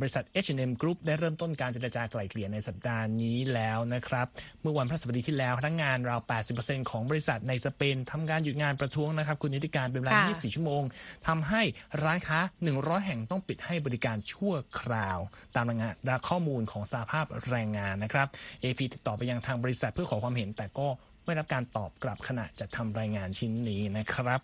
[0.00, 4.26] บริษัท H&M Group ได้เริ่มต้นการเจรจาไกล่เกลี่ยในสัปดาห์นี้แล้วนะครับ
[4.62, 6.20] เมื่อวันพฤหัสบดีที่แล้วพนักงานราว
[6.56, 10.82] 80%ของบริษัทในสเปนทำการหยุดงานประท้วงนะครับ คุณนิติการเป็นเวลาค่ะ24 ชั่วโมง
[11.28, 11.62] ทำให้
[12.02, 12.38] ร้านค้า
[12.72, 15.18] 100 แห่งต้องปิดให้บริการชั่วคราว
[15.54, 18.26] ตามรายงานและข้อมูลของสาภาพแรงงานนะครับ
[18.62, 20.88] AP ติดต่อไปยังทางบริษัทเพื่อขอความเห็นแต่ก็
[21.24, 24.40] ไม่รับการตอบกลับขณะจะทำรายงานชิ้นนี้นะครับ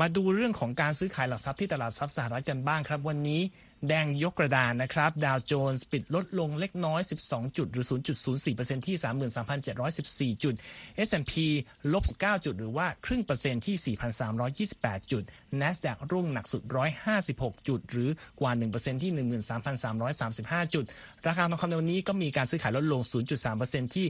[0.00, 3.40] มาดูเรื่องของการซื้อขายหลักทรัพย์ที่ตลาดทรัพย์สหรัฐกันบ้างครับ วันนี้
[3.88, 7.86] แดงยกกระดานนะครับ ดาวโจนส์ปิดลดลงเล็กน้อย 12 จุด หรือ
[8.30, 8.96] 0.04%ที่
[10.34, 10.54] 33,714 จุด
[11.08, 11.32] S&P
[11.92, 13.96] ลบ 9 จุด หรือว่าครึ่งเปอร์เซ็นต์ที่
[14.58, 15.22] 4,328 จุด
[15.60, 16.62] NASDAQ ร่วงหนักสุด
[17.14, 19.12] 156 จุด หรือกว่า 1%ที่
[19.94, 20.84] 13,335 จุด
[21.26, 23.02] ราคาทองคำในวันนี้ก็มีการซื้อขายลดลง
[23.48, 24.06] 0.3%ที่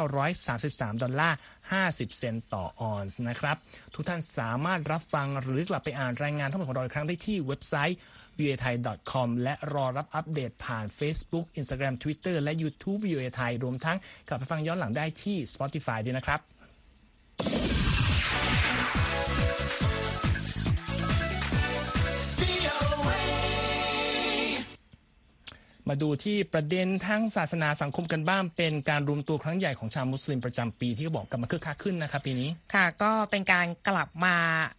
[0.00, 1.38] 1,933 ดอลลาร์
[1.72, 3.56] 50 เซนต์ต่อออนซ์นะครับ
[3.94, 7.98] ทุกท่านสามารถรับฟังหรือกลับไปอ่านรายงานทั้งหมดของเราอีกครั้งได้ที่เว็บไซต์
[8.38, 8.74] v a t h a i
[9.10, 13.96] c o m และรอรับอัปเดตผ่าน Facebook Instagram Twitter และ YouTube VOA ไทยรวมทั้ง
[14.28, 16.40] กลับไปฟังย้อนหลังได้ที่ Spotify ด้วยนะครับ
[25.88, 34.36] มาดูที่ประเด็นทั้งศาสนาสังคมกันบ้างเป็นการรวมตัวครั้งใหญ่ของชาวมุสลิมประจำปีที่เขาบอกกลับมาคึกคักขึ้นนะครับปีนี้ค่ะ ก็เป็นการกลับมา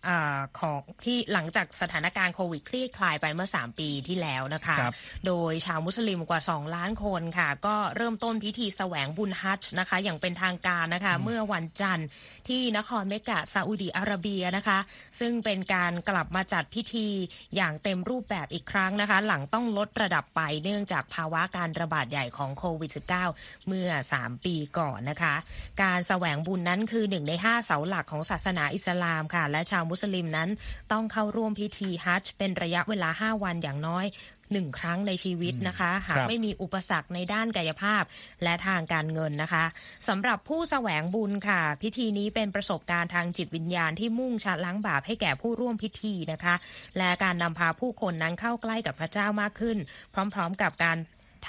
[0.08, 4.94] อาของที่หลังจากสถานการณ์โควิดคลี่คลายไปเมื่อ 3 ปีที่แล้วนะคะครับ
[5.28, 12.08] โดยชาวมุสลิมกว่า 2 ล้านคนค่ะ ก็เริ่มต้นพิธีแสวงบุญฮัจญ์นะคะ อย่างเป็นทางการนะคะ เมื่อวันจันทร์
[12.48, 14.80] ที่นครเมกะซาอุดีอาระเบียนะคะ
[15.20, 17.08] ซึ่งเป็นการกลับมาจัดพิธี
[17.56, 22.92] อย่างเต็มรูปแบบอีกครั้งนะคะ หลังต้องลดระดับไปเนื่องจากจากภาวะการระบาดใหญ่ของโควิด
[23.30, 25.36] -19 เมื่อ 3 ปีก่อนนะคะ
[25.84, 30.50] การแสวงบุญนั้นคือหนึ่งใน5เสาหลักของศาสนาอิสลามค่ะ และชาวมุสลิมนั้น
[30.92, 34.06] ต้องเข้าร่วมพิธีฮัจญ์เป็นระยะเวลา 5 วันอย่างน้อย
[34.54, 38.04] หนึ่งครั้งในชีวิตนะคะ หากครับไม่มีอุปสรรคในด้านกายภาพ
[38.44, 39.66] และทางการเงินนะคะ
[40.08, 46.56] สำหรับผู้แสวงบุญค่ะ พิธีนี้เป็นประสบการณ์ทางจิตวิญญาณที่มุ่งชะล้างบาปให้แก่ผู้ร่วมพิธีนะคะ
[46.98, 49.78] และการนำพาผู้คนนั้นเข้าใกล้กับพระเจ้ามากขึ้น
[50.14, 50.98] พร้อม ๆ กับการ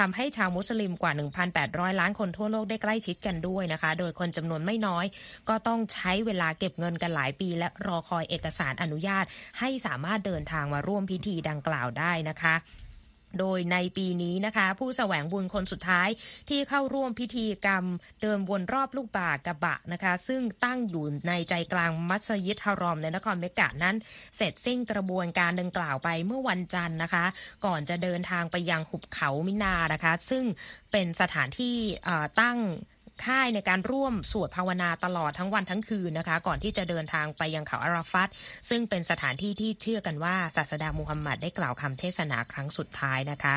[0.01, 1.13] ทำให้ชาวมุสลิมกว่า
[1.57, 5.05] 1,800 ล้านคนทั่วโลกได้ใกล้ชิดกันด้วยนะคะ โดยคนจำนวนไม่น้อย
[5.49, 9.25] ก็ต้องใช้เวลาเก็บเงินกันหลายปี และรอคอยเอกสารอนุญาต
[9.59, 12.55] ให้สามารถเดินทางมาร่วมพิธีดังกล่าวได้นะคะ
[13.41, 16.09] โดยในปีนี้นะคะ ผู้แสวงบุญคนสุดท้าย
[16.49, 17.85] ที่เข้าร่วมพิธีกรรม
[18.23, 23.97] เดินวนรอบลูกบากกะบะนะคะ ซึ่งตั้งอยู่ในใจกลางมัสยิดฮารอมในนครเมกะนั้น
[24.37, 27.25] เสร็จสิ้นกระบวนการดังกล่าวไปเมื่อวันจันทร์นะคะ
[27.65, 30.45] ก่อนจะเดินทางไปยังหุบเขามินานะคะ ซึ่ง
[30.93, 31.77] เป็นสถานที่
[32.41, 32.59] ตั้ง
[33.25, 38.29] ค่ายในการร่วมสวดภาวนาตลอดทั้งวันทั้งคืนนะคะ ก่อนที่จะเดินทางไปยังเขาอาราฟัต
[38.69, 43.55] ซึ่งเป็นสถานที่ที่เชื่อกันว่าศาสดามูฮัมหมัดได้กล่าวคำเทศนาครั้งสุดท้ายนะคะ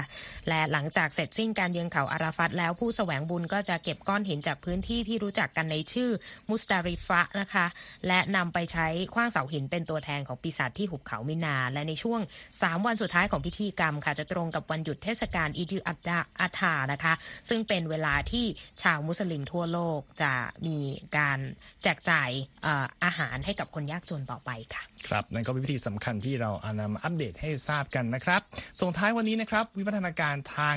[0.50, 6.10] และหลังจากเสร็จสิ้นการยืนเขาอาราฟัตแล้วผู้แสวงบุญก็จะเก็บก้อนหินจากพื้นที่ที่รู้จักกันในชื่อ
[6.50, 7.66] มุสตาริฟะนะคะ
[8.08, 12.20] และนำไปใช้คว้างเสาหินเป็นตัวแทนของปีศาจที่หุบเขามินา และในช่วง
[12.54, 17.14] 3 วันสุดท้ายของพิธีกรรมค่ะจะตรงกับวันหยุดเทศกาลอีดิอัดดาอัฐานะคะ
[17.50, 18.46] ซึ่งเป็นเวลาที่
[18.82, 20.34] ชาวมุสลิมทั่วโลกจะ
[20.68, 20.78] มี
[21.18, 21.40] การ
[21.84, 22.30] แจกจ่าย
[23.04, 28.42] อาหารให้กับคนยากจนต่อไปค่ะ ครับ นั่นก็เป็นวิธีสำคัญที่เราอานำมาอัปเดตให้ทราบกันนะครับ
[28.82, 30.76] ส่งท้ายวันนี้นะครับ วิวัฒนาการทาง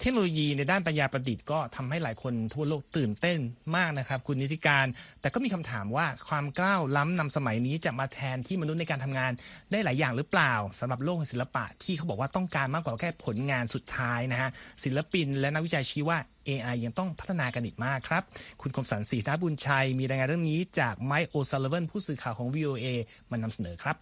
[0.00, 3.38] เทคโนโลยีในด้านปัญญาประดิษฐ์ก็ทำให้หลายคนทั่วโลกตื่นเต้น
[3.76, 4.86] มากนะครับ คุณนิติการ
[5.20, 9.32] แต่ก็มีคำถามว่าความกล้าวล้ำนำสมัยนี้จะมาแทนที่มนุษย์ในการทำงาน
[9.70, 14.50] ได้หลายอย่างหรือเปล่าสำหรับโลกศิลปะที่เขาบอกว่าต้องการมากกว่าแค่ผลงานสุดท้ายนะฮะ
[14.84, 18.22] ศิลปินและนักวิจัยชี้ว่า AI ยังต้องพัฒนากันอีกมากครับ
[18.60, 22.86] คุณคมสันสีนาบุญชัย มีรายงานเรื่องนี้จากไมค์โอซาลเวนผู้สื่อข่าวของ VOA
[23.30, 23.96] มานำเสนอครับ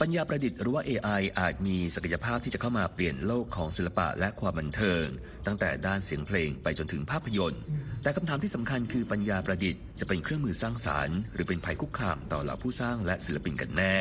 [0.00, 5.04] ปัญญาประดิษฐ์หรือว่า AI อาจมีศักยภาพที่จะเข้ามาเปลี่ยนโลกของศิลปะและความบันเทิง
[5.46, 7.62] ตั้งแต่ด้านเสียงเพลงไปจนถึงภาพยนตร์
[8.02, 13.96] แต่คำถามที่สำคัญคือปัญญาประดิษฐ์จะเป็นเครื่องมือสร้างสรรค์หรือเป็นภัยคุกคามต่อเหล่าผู้สร้างและศิลปินกันแน่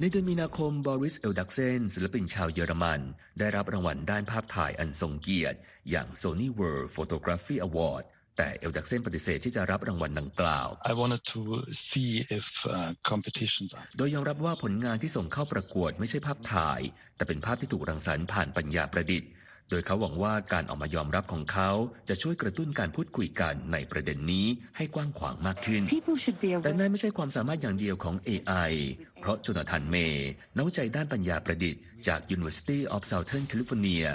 [0.00, 3.00] ในเดือนมีนาคมบอริสเอลดักเซนศิลปินชาวเยอรมัน
[3.38, 5.58] ได้รับรางวัลด้านภาพถ่ายอันทรงเกียรติ
[5.90, 8.04] อย่าง Sony World Photography Award
[8.36, 11.42] แต่เอลดักเซนปฏิเสธที่จะรับรางวัลดังกล่าว I wanted to
[11.88, 16.80] see if uh, competitions are โดยยอมรับว่าผลงานที่ส่งเข้าประกวดไม่ใช่ภาพถ่าย
[17.16, 19.28] แต่เป็นภาพที่ถูกรังสรรค์ผ่านปัญญาประดิษฐ์
[19.70, 21.70] โดยเขาหวังว่าการออกมายอมรับของเขา
[22.08, 24.46] จะช่วยกระตุ้นการพูดคุยกันในประเด็นนี้
[24.76, 26.78] ให้กว้างขวางมากขึ้น People should be แต่ aware.
[26.78, 28.72] นั่นไม่ใช่ความสามารถอย่างเดียวของ AI
[29.20, 34.08] เพราะโจนาธานเมย์นักวิจัยด้านปัญญาประดิษฐ์จาก University of Southern California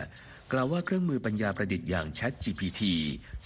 [0.53, 2.81] กล่าวว่าเครื่องมือปัญญาประดิษฐ์อย่าง ChatGPT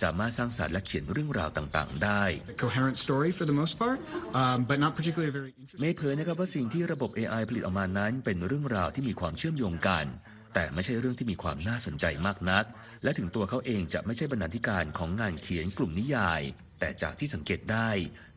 [0.01, 3.97] สามารถสร้างสรรค์และเขียนเรื่องราวต่าง ๆ ได้ a coherent story for the most part,
[4.41, 5.81] um, but not particularly a very interesting.
[5.81, 10.05] เมย์เผยนะครับว่าสิ่งที่ระบบ AI ผลิตออกมานั้นเป็นเรื่องราวที่มีความเชื่อมโยงกัน
[10.53, 12.65] แต่ไม่ใช่เรื่องที่มีความน่าสนใจมากนัก
[13.03, 16.41] และถึงตัวเขาเองจะไม่ใช่บรรณาธิการของงานเขียนกลุ่มนิยาย
[16.79, 17.89] แต่จากที่สังเกตได้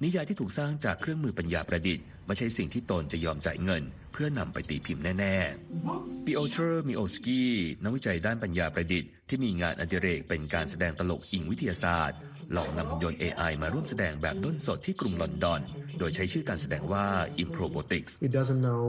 [0.05, 7.52] นิยายที่ถูกสร้างจากเครื่องมือปัญญาประดิษฐ์ไม่ใช่สิ่งที่ตนจะยอมจ่ายเงิน เพื่อนำไปตีพิมพ์แน่ๆปิโอเทอร์มิโอสกี้
[7.83, 12.18] นักวิจัยด้านปัญญาประดิษฐ์ที่มีงานอดิเรกเป็นการแสดงตลกอิงวิทยาศาสตร์
[12.57, 15.61] ลองนำหุ่นยนต์ AI มาร่วมแสดงแบบด้นสดที่กรุงลอนดอน
[15.98, 17.07] โดยใช้ชื่อการแสดงว่า
[17.42, 18.85] Improbotics It doesn't know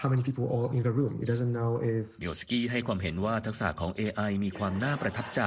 [0.00, 1.12] how many people are in the room.
[1.22, 5.42] It doesn't know if มิโอสกี้ให้ความเห็นว่าทักษะของ AI มีความน่าประทับใจ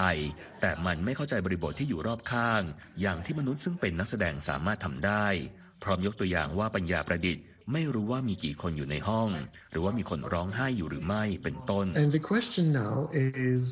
[0.62, 2.62] แต่มันไม่เข้าใจบริบทที่อยู่รอบข้าง
[3.02, 5.28] อย่างที่มนุษย์ซึ่งเป็นนักแสดงสามารถทำได้
[5.84, 9.30] พร้อมยกตัวอย่างว่าปัญญาประดิษฐ์ ไม่รู้ว่ามีกี่คนอยู่ในห้อง
[9.72, 12.96] หรือว่ามีคนร้องไห้อยู่หรือไม่เป็นต้น and the question now
[13.32, 13.64] is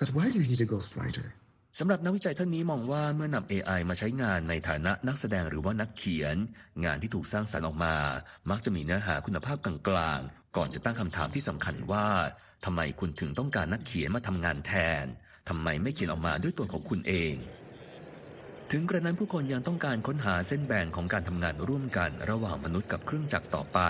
[0.00, 1.26] but why do you need a ghostwriter?
[1.80, 6.36] สำหรับนักวิจัยท่านนี้มองว่าเมื่อนำ AI มาใช้งานในฐานะนักแสดงหรือว่านักเขียน
[6.84, 7.96] งานที่ถูกสร้างสรรค์ออกมา
[8.50, 12.06] มักจะมีเนื้อหาคุณภาพกลางๆ ก่อนจะตั้งคำถามที่สำคัญว่า
[12.64, 15.04] ทำไมคุณถึงต้องการนักเขียนมาทำงานแทน
[15.48, 17.32] ทำไมไม่เขียนออกมาด้วยตัวของคุณเอง
[18.72, 23.80] ถึงกระนั้นผู้คนยังต้องการค้นหาเส้นแบ่งของการทำงานร่วมกันระหว่างมนุษย์กับเครื่องจักรต่อไป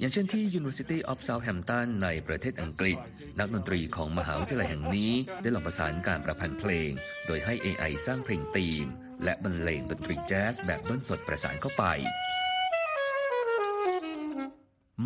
[0.00, 2.98] อย่างเช่นที่ University of Southampton ในประเทศอังกฤษ
[3.38, 6.90] นักดนตรีของมหาวิทยาลัยแห่งนี้ ได้ลองประสานการประพันธ์เพลง
[7.26, 8.86] โดยให้ AI สร้างเพลงธีม
[9.24, 11.84] และบรรเลงดนตรีแจ๊สแบบด้นสดประสานเข้าไป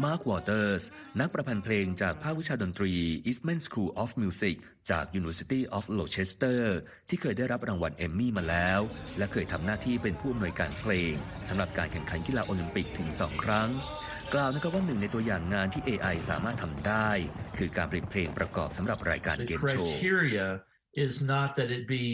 [0.03, 0.85] มาร์ควอเตอร์ส
[1.21, 2.93] นักประพันธ์เพลงจากภาควิชาดนตรี
[3.29, 4.57] Eastman School of Music
[4.91, 6.61] จาก University of Rochester
[7.09, 8.81] ที่เคยได้รับรางวัลเอมมี่มาแล้ว
[9.19, 11.13] และเคยทำหน้าที่เป็นผู้อำนวยการเพลง
[11.49, 13.71] สำหรับการแข่งขันกีฬาโอลิมปิกถึง 2 ครั้ง
[14.33, 17.11] กล่าวนะครับว่าหนึ่งในตัวอย่างงานที่ AI สามารถทำได้
[17.59, 19.95] คือการผลิตเพลงประกอบสำหรับรายการเกมโชว์
[21.05, 22.05] is not that it be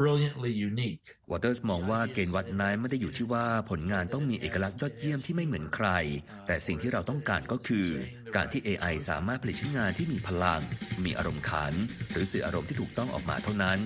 [0.00, 1.02] brilliantly unique.
[1.30, 5.88] วอเตอร์สมองว่าเกณฑ์วัดนั้นไม่ได้อยู่ที่ว่าผลงานต้องมีเอกลักษณ์ยอดเยี่ยมที่ไม่เหมือนใคร
[6.46, 7.88] แต่สิ่งที่เราต้องการก็คือ
[8.36, 10.60] การที่ AI สามารถผลิตชิ้นงานที่มีพลัง
[11.04, 11.72] มีอารมณ์ขัน
[12.10, 13.80] หรือสื่ออารมณ์ที่ถูกต้องออกมาเท่านั้น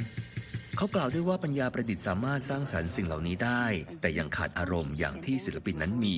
[0.77, 3.65] เขากล่าวด้วยว่าปัญญาประดิษฐ์สามารถสร้างสรรค์สิ่งเหล่านี้ได้
[4.01, 6.17] แต่ยังขาดอารมณ์อย่างที่ศิลปินนั้นมี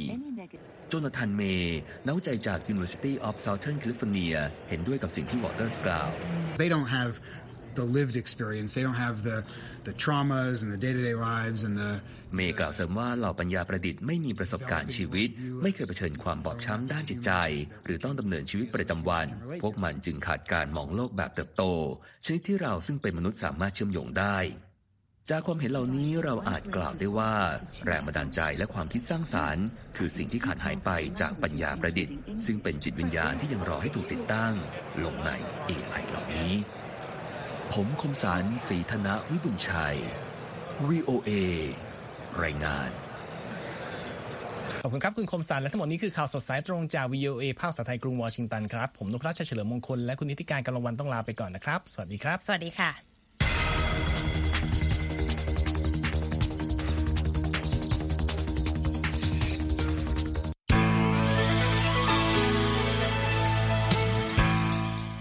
[0.89, 4.37] โจนาธานเมย์นักวิจัยจาก University of Southern California
[4.69, 6.11] เห็นด้วยกับสิ่งที่วอเตอร์สกล่าว
[6.61, 7.13] They don't have
[7.81, 8.71] the lived experience.
[8.77, 9.39] They don't have the
[9.89, 11.93] the traumas and the day-to-day lives and the
[12.35, 15.29] เมย์กล่าวเสริมว่าเหล่าปัญญาประดิษฐ์ไม่มีประสบการณ์ชีวิต
[15.63, 17.33] ไม่เคยเผชิญความบอบช้ำด้านจิตใจ
[17.85, 19.27] หรือต้องดำเนินชีวิตประจำวัน
[19.63, 21.65] พวกมันจึงขาดการมองโลกแบบเติบโต
[22.25, 24.39] ชนิดที่เราซึ่งเป็นมนุษย์สามารถเชื่อมโยงได้
[25.33, 27.35] จากความเห็นเหล่านี้เราอาจกล่าวได้ว่า
[27.87, 32.15] แรงบันดาลใจและความคิดสร้างสารรค์ คือสิ่งที่ขาดหายไปจากปัญญาประดิษฐ์
[32.47, 34.55] ซึ่งเป็นจิตวิญญาณที่ยังรอให้ถูกติดตั้ง
[35.05, 35.31] ลงใน
[35.69, 36.53] AI เหล่านี้
[37.75, 39.97] ผมคมสารสีธนะวิบุญชัย
[40.89, 41.31] VOA
[42.43, 42.91] รายงาน
[44.83, 53.18] ขอบคุณครับ คุณคมสันและทั้งหมดนี้คือข่าวสดสายตรงจาก VOA ภาคภาษาไทยกรุงวอชิงตันครับ ผมนพรัชชัยเฉลิมมงคลและคุณนิติการกำลังวันต้องลาไปก่อนนะครับ สวัสดีครับ สวัสดีค่ะ